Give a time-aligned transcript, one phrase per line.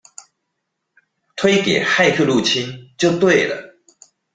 [1.35, 2.67] 推給「駭客入侵」
[2.97, 3.75] 就對了！